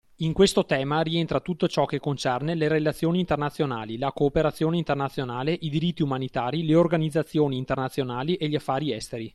In 0.21 0.33
questo 0.33 0.65
tema 0.65 1.01
rientra 1.01 1.39
tutto 1.41 1.67
ciò 1.67 1.85
che 1.85 1.99
concerne 1.99 2.53
le 2.55 2.67
relazioni 2.67 3.19
internazionali, 3.19 3.97
la 3.99 4.11
cooperazione 4.11 4.77
internazionale, 4.77 5.55
i 5.59 5.69
diritti 5.69 6.01
umanitari, 6.03 6.63
le 6.65 6.73
organizzazioni 6.75 7.55
internazionali 7.57 8.33
e 8.37 8.47
gli 8.49 8.55
affari 8.55 8.91
esteri. 8.93 9.29